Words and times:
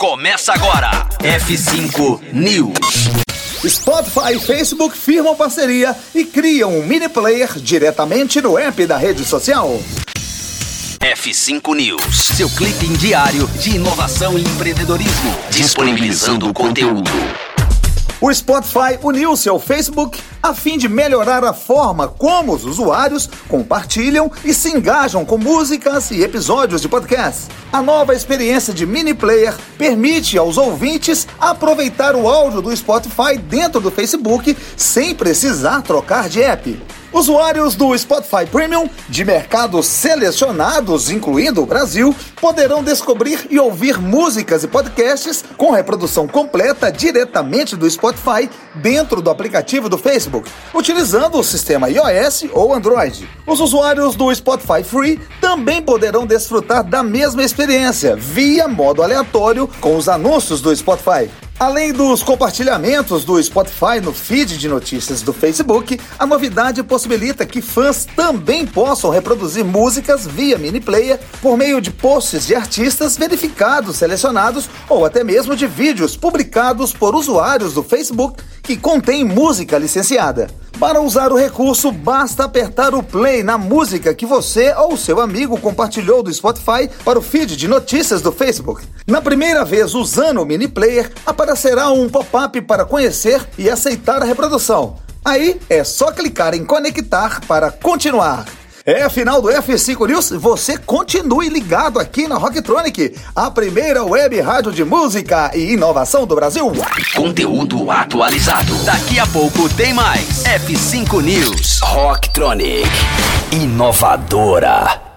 Começa 0.00 0.54
agora. 0.54 1.06
F5 1.18 2.32
News. 2.32 3.10
Spotify 3.68 4.34
e 4.34 4.40
Facebook 4.40 4.96
firmam 4.96 5.36
parceria 5.36 5.94
e 6.14 6.24
criam 6.24 6.74
um 6.74 6.86
mini 6.86 7.06
player 7.06 7.58
diretamente 7.58 8.40
no 8.40 8.58
app 8.58 8.86
da 8.86 8.96
rede 8.96 9.22
social. 9.26 9.68
F5 11.00 11.74
News, 11.74 12.16
seu 12.34 12.48
clipe 12.48 12.86
diário 12.96 13.46
de 13.58 13.76
inovação 13.76 14.38
e 14.38 14.42
empreendedorismo, 14.42 15.36
disponibilizando 15.50 16.48
o 16.48 16.54
conteúdo. 16.54 17.10
O 18.20 18.30
Spotify 18.34 18.98
uniu-se 19.02 19.48
ao 19.48 19.58
Facebook 19.58 20.20
a 20.42 20.52
fim 20.52 20.76
de 20.76 20.90
melhorar 20.90 21.42
a 21.42 21.54
forma 21.54 22.06
como 22.06 22.52
os 22.52 22.66
usuários 22.66 23.26
compartilham 23.48 24.30
e 24.44 24.52
se 24.52 24.68
engajam 24.68 25.24
com 25.24 25.38
músicas 25.38 26.10
e 26.10 26.22
episódios 26.22 26.82
de 26.82 26.88
podcast. 26.88 27.48
A 27.72 27.80
nova 27.80 28.14
experiência 28.14 28.74
de 28.74 28.84
mini 28.84 29.14
player 29.14 29.56
permite 29.78 30.36
aos 30.36 30.58
ouvintes 30.58 31.26
aproveitar 31.40 32.14
o 32.14 32.28
áudio 32.28 32.60
do 32.60 32.76
Spotify 32.76 33.38
dentro 33.38 33.80
do 33.80 33.90
Facebook 33.90 34.54
sem 34.76 35.14
precisar 35.14 35.80
trocar 35.80 36.28
de 36.28 36.42
app. 36.42 36.99
Usuários 37.12 37.74
do 37.74 37.96
Spotify 37.98 38.46
Premium, 38.50 38.88
de 39.08 39.24
mercados 39.24 39.86
selecionados, 39.86 41.10
incluindo 41.10 41.60
o 41.60 41.66
Brasil, 41.66 42.14
poderão 42.40 42.84
descobrir 42.84 43.48
e 43.50 43.58
ouvir 43.58 43.98
músicas 43.98 44.62
e 44.62 44.68
podcasts 44.68 45.44
com 45.56 45.72
reprodução 45.72 46.28
completa 46.28 46.90
diretamente 46.90 47.74
do 47.74 47.90
Spotify 47.90 48.48
dentro 48.76 49.20
do 49.20 49.28
aplicativo 49.28 49.88
do 49.88 49.98
Facebook, 49.98 50.48
utilizando 50.72 51.38
o 51.38 51.44
sistema 51.44 51.90
iOS 51.90 52.44
ou 52.52 52.72
Android. 52.72 53.28
Os 53.44 53.58
usuários 53.58 54.14
do 54.14 54.32
Spotify 54.32 54.84
Free 54.84 55.20
também 55.40 55.82
poderão 55.82 56.24
desfrutar 56.24 56.84
da 56.84 57.02
mesma 57.02 57.42
experiência 57.42 58.14
via 58.14 58.68
modo 58.68 59.02
aleatório 59.02 59.68
com 59.80 59.96
os 59.96 60.08
anúncios 60.08 60.60
do 60.60 60.74
Spotify. 60.74 61.28
Além 61.60 61.92
dos 61.92 62.22
compartilhamentos 62.22 63.22
do 63.22 63.40
Spotify 63.42 64.00
no 64.02 64.14
feed 64.14 64.56
de 64.56 64.66
notícias 64.66 65.20
do 65.20 65.30
Facebook, 65.30 66.00
a 66.18 66.26
novidade 66.26 66.82
possibilita 66.82 67.44
que 67.44 67.60
fãs 67.60 68.06
também 68.16 68.64
possam 68.66 69.10
reproduzir 69.10 69.62
músicas 69.62 70.26
via 70.26 70.56
mini 70.56 70.80
player 70.80 71.20
por 71.42 71.58
meio 71.58 71.78
de 71.78 71.90
posts 71.90 72.46
de 72.46 72.54
artistas 72.54 73.18
verificados, 73.18 73.96
selecionados 73.98 74.70
ou 74.88 75.04
até 75.04 75.22
mesmo 75.22 75.54
de 75.54 75.66
vídeos 75.66 76.16
publicados 76.16 76.94
por 76.94 77.14
usuários 77.14 77.74
do 77.74 77.82
Facebook 77.82 78.42
que 78.62 78.74
contém 78.74 79.22
música 79.22 79.76
licenciada. 79.76 80.48
Para 80.80 80.98
usar 81.02 81.30
o 81.30 81.36
recurso, 81.36 81.92
basta 81.92 82.44
apertar 82.44 82.94
o 82.94 83.02
play 83.02 83.42
na 83.42 83.58
música 83.58 84.14
que 84.14 84.24
você 84.24 84.72
ou 84.72 84.96
seu 84.96 85.20
amigo 85.20 85.60
compartilhou 85.60 86.22
do 86.22 86.32
Spotify 86.32 86.88
para 87.04 87.18
o 87.18 87.22
feed 87.22 87.54
de 87.54 87.68
notícias 87.68 88.22
do 88.22 88.32
Facebook. 88.32 88.86
Na 89.06 89.20
primeira 89.20 89.62
vez 89.62 89.94
usando 89.94 90.40
o 90.40 90.46
mini 90.46 90.66
player, 90.66 91.12
aparecerá 91.26 91.90
um 91.90 92.08
pop-up 92.08 92.62
para 92.62 92.86
conhecer 92.86 93.46
e 93.58 93.68
aceitar 93.68 94.22
a 94.22 94.24
reprodução. 94.24 94.96
Aí 95.22 95.60
é 95.68 95.84
só 95.84 96.10
clicar 96.12 96.54
em 96.54 96.64
conectar 96.64 97.42
para 97.46 97.70
continuar. 97.70 98.46
É 98.92 99.08
final 99.08 99.40
do 99.40 99.46
F5 99.46 100.08
News. 100.08 100.30
Você 100.30 100.76
continue 100.76 101.48
ligado 101.48 102.00
aqui 102.00 102.26
na 102.26 102.36
Rocktronic, 102.36 103.16
a 103.36 103.48
primeira 103.48 104.02
web 104.02 104.40
rádio 104.40 104.72
de 104.72 104.84
música 104.84 105.52
e 105.54 105.74
inovação 105.74 106.26
do 106.26 106.34
Brasil. 106.34 106.72
Conteúdo 107.14 107.88
atualizado. 107.88 108.74
Daqui 108.84 109.20
a 109.20 109.26
pouco 109.28 109.68
tem 109.76 109.94
mais. 109.94 110.42
F5 110.42 111.22
News. 111.22 111.78
Rocktronic. 111.84 112.90
Inovadora. 113.52 115.09